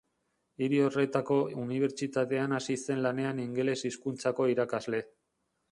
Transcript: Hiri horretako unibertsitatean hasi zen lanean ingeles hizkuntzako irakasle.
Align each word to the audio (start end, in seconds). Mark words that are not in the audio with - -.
Hiri 0.67 0.79
horretako 0.85 1.37
unibertsitatean 1.65 2.57
hasi 2.59 2.79
zen 2.87 3.05
lanean 3.09 3.45
ingeles 3.47 3.79
hizkuntzako 3.91 4.53
irakasle. 4.55 5.09